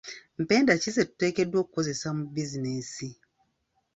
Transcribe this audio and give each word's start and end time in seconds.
Mpenda 0.41 0.71
ki 0.81 0.89
ze 0.95 1.03
tuteekeddwa 1.09 1.57
okukozesa 1.63 2.07
mu 2.17 2.23
bizinensi? 2.35 3.07